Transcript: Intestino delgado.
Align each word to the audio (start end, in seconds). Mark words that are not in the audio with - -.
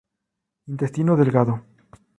Intestino 0.71 1.15
delgado. 1.15 1.53